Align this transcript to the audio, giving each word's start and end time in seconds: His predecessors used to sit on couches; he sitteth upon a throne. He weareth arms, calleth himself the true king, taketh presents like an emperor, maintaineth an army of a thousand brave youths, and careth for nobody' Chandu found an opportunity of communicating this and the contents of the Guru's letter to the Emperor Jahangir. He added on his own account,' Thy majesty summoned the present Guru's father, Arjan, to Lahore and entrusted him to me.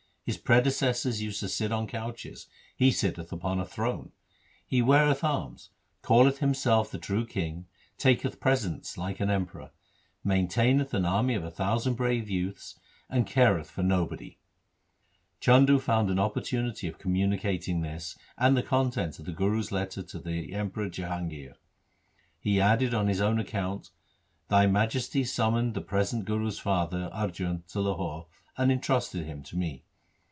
His 0.23 0.37
predecessors 0.37 1.21
used 1.21 1.41
to 1.41 1.49
sit 1.49 1.73
on 1.73 1.87
couches; 1.87 2.47
he 2.77 2.89
sitteth 2.91 3.33
upon 3.33 3.59
a 3.59 3.65
throne. 3.65 4.11
He 4.65 4.81
weareth 4.81 5.25
arms, 5.25 5.71
calleth 6.05 6.37
himself 6.37 6.89
the 6.89 6.99
true 6.99 7.25
king, 7.25 7.65
taketh 7.97 8.39
presents 8.39 8.97
like 8.97 9.19
an 9.19 9.29
emperor, 9.29 9.71
maintaineth 10.23 10.93
an 10.93 11.05
army 11.05 11.33
of 11.33 11.43
a 11.43 11.51
thousand 11.51 11.95
brave 11.95 12.29
youths, 12.29 12.79
and 13.09 13.27
careth 13.27 13.71
for 13.71 13.83
nobody' 13.83 14.37
Chandu 15.41 15.79
found 15.79 16.09
an 16.09 16.19
opportunity 16.19 16.87
of 16.87 16.99
communicating 16.99 17.81
this 17.81 18.15
and 18.37 18.55
the 18.55 18.63
contents 18.63 19.19
of 19.19 19.25
the 19.25 19.33
Guru's 19.33 19.69
letter 19.71 20.01
to 20.03 20.19
the 20.19 20.53
Emperor 20.53 20.87
Jahangir. 20.89 21.55
He 22.39 22.61
added 22.61 22.93
on 22.93 23.07
his 23.07 23.19
own 23.19 23.37
account,' 23.37 23.89
Thy 24.49 24.65
majesty 24.65 25.25
summoned 25.25 25.73
the 25.73 25.81
present 25.81 26.23
Guru's 26.23 26.59
father, 26.59 27.09
Arjan, 27.11 27.65
to 27.73 27.81
Lahore 27.81 28.27
and 28.55 28.71
entrusted 28.71 29.25
him 29.25 29.43
to 29.43 29.57
me. 29.57 29.83